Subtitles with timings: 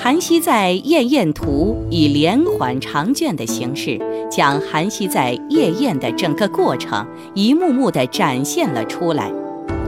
[0.00, 3.98] 韩熙载宴宴图以连环长卷的形式，
[4.30, 9.30] 将韩熙载夜宴的整个过程一幕幕地展现了出来。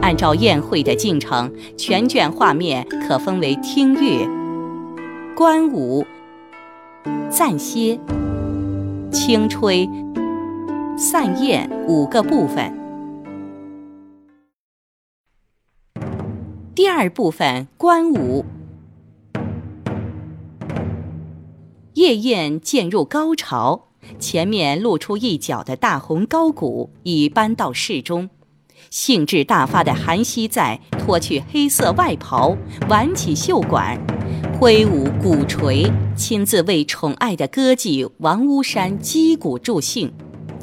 [0.02, 4.26] 按照宴会的进程，全卷画面可分为听乐、
[5.36, 6.04] 观舞、
[7.28, 7.98] 暂歇、
[9.12, 9.88] 轻吹、
[10.98, 12.76] 散宴五个部分。
[16.74, 18.44] 第二部分观舞。
[22.00, 28.30] 夜宴渐入高潮，前面露出一角的大红高鼓已搬到室中。
[28.88, 32.56] 兴致大发的韩熙载脱去黑色外袍，
[32.88, 34.00] 挽起袖管，
[34.58, 40.10] 挥舞鼓槌，亲自为宠爱的歌妓王屋山击鼓助兴。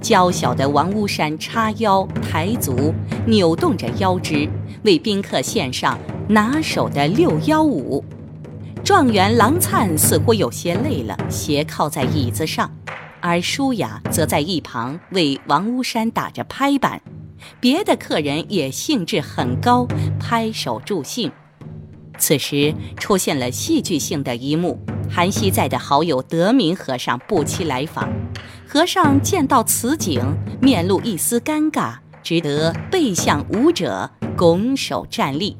[0.02, 2.92] 娇小的王屋山叉腰抬足，
[3.28, 4.50] 扭动着腰肢，
[4.82, 8.04] 为宾客献上拿手的六幺舞。
[8.88, 12.72] 状元郎灿似乎有些累了，斜靠在椅子上，
[13.20, 17.02] 而舒雅则在一旁为王屋山打着拍板。
[17.60, 19.86] 别的客人也兴致很高，
[20.18, 21.30] 拍手助兴。
[22.18, 24.80] 此时出现了戏剧性的一幕：
[25.12, 28.08] 韩熙载的好友德明和尚不期来访，
[28.66, 30.24] 和尚见到此景，
[30.62, 35.58] 面露一丝尴尬，只得背向舞者，拱手站立。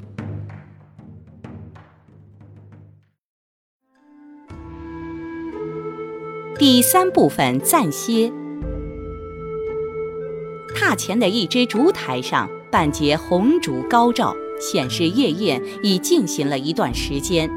[6.60, 8.34] 第三部分暂歇。
[10.76, 17.48] 榻前的一只烛台上，半截红烛高照，显示夜宴已进行了一段时间。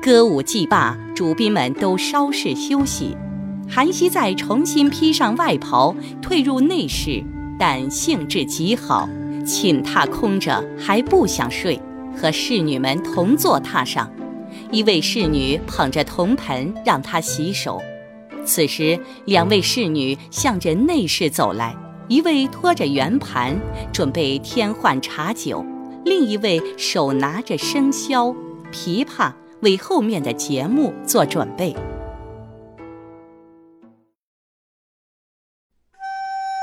[0.00, 3.14] 歌舞伎罢，主宾们都稍事休息。
[3.68, 7.22] 韩熙载重新披上外袍，退入内室，
[7.58, 9.06] 但兴致极好，
[9.44, 11.78] 寝榻空着，还不想睡，
[12.16, 14.10] 和侍女们同坐榻上。
[14.70, 17.78] 一位侍女捧着铜盆，让他洗手。
[18.44, 21.74] 此时，两位侍女向着内室走来，
[22.08, 23.56] 一位拖着圆盘，
[23.92, 25.64] 准备添换茶酒；
[26.04, 28.34] 另一位手拿着笙箫、
[28.72, 31.74] 琵琶，为后面的节目做准备。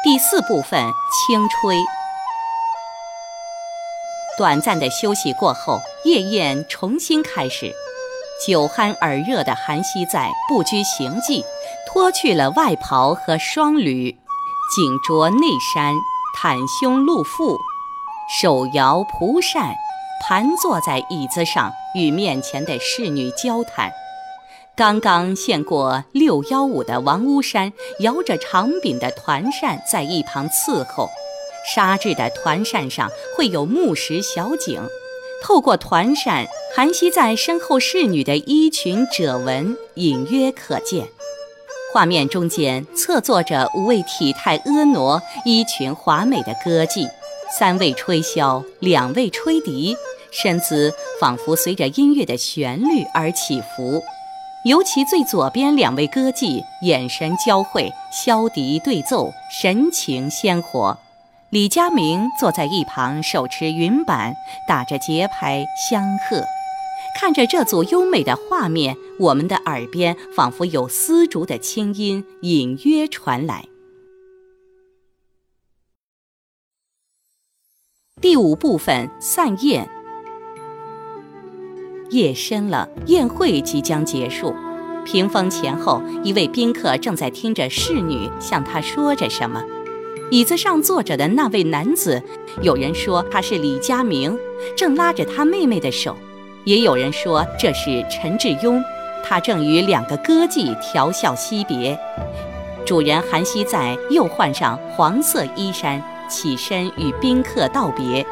[0.03, 0.81] 第四部分
[1.27, 1.77] 轻吹。
[4.37, 7.73] 短暂的休息过后，夜宴重新开始。
[8.45, 11.43] 酒酣耳热的韩熙载不拘形迹。
[11.91, 14.11] 脱去了外袍和双履，
[14.75, 15.95] 颈着内衫，
[16.37, 17.57] 袒胸露腹，
[18.39, 19.73] 手摇蒲扇，
[20.21, 23.91] 盘坐在椅子上，与面前的侍女交谈。
[24.75, 31.09] 刚刚献过六幺五的王屋山摇着长柄的团扇在一旁伺候，
[31.73, 34.79] 纱质的团扇上会有木石小景，
[35.41, 36.45] 透过团扇，
[36.75, 41.07] 韩熙在身后侍女的衣裙褶纹隐约可见。
[41.91, 47.09] 画面中间侧坐着五位体态婀娜、衣裙华美的歌妓，
[47.57, 49.95] 三位吹箫，两位吹笛，
[50.29, 54.03] 身姿仿佛随着音乐的旋律而起伏。
[54.65, 60.99] 尤其最左边两位歌妓，眼神交汇，箫笛对奏，神情鲜活。
[61.51, 64.35] 李佳明坐在一旁，手持云板，
[64.67, 66.43] 打着节拍相和。
[67.19, 73.65] 看着这组优美的画面，我们的耳边仿佛有丝竹的清音隐约传来。
[78.21, 79.89] 第五部分散宴。
[82.11, 84.53] 夜深了，宴会即将结束。
[85.03, 89.63] 屏风前后，一位宾客正在听着侍女向他说着什么。
[90.31, 92.21] 椅子上坐着的那位男子，
[92.61, 94.37] 有人说他是李佳明，
[94.77, 96.15] 正拉着他妹妹的手。
[96.65, 98.79] 也有人说这是陈志庸，
[99.25, 101.97] 他正与两个歌妓调笑惜别。
[102.85, 108.23] 主人韩熙载又换上黄色衣衫，起身与宾客道别。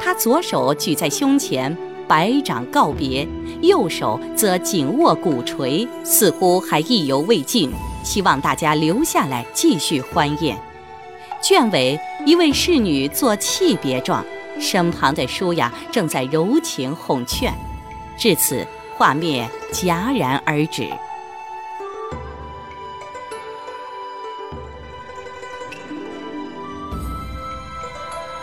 [0.00, 1.76] 他左手举在胸前，
[2.08, 3.28] 摆掌告别；
[3.60, 7.70] 右手则紧握鼓槌，似乎还意犹未尽，
[8.02, 10.58] 希望大家留下来继续欢宴。
[11.46, 14.24] 卷尾，一位侍女做泣别状。
[14.58, 17.52] 身旁的舒雅正在柔情哄劝，
[18.16, 20.88] 至此画面戛然而止。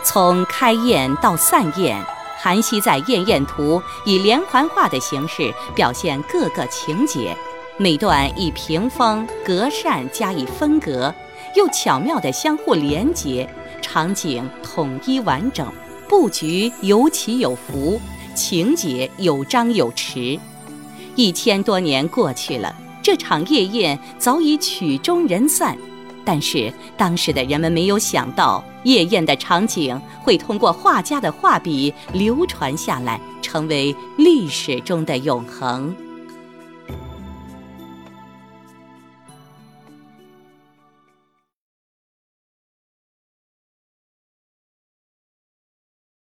[0.03, 1.99] 从开宴到散宴，
[2.37, 7.35] 韩熙载宴宴图以连环画的形式表现各个情节，
[7.77, 11.11] 每段以屏风、隔扇加以分隔，
[11.55, 13.47] 又巧妙地相互连结，
[13.81, 15.67] 场景统一完整。
[16.07, 17.99] 布局有起有伏，
[18.35, 20.39] 情节有张有弛。
[21.15, 25.77] 一千多年过去了，这场夜宴早已曲终人散。
[26.23, 35.95] 但是当时的人们没有想到，夜宴的场景会通过画家的画笔流传下来，成为历史中的永恒。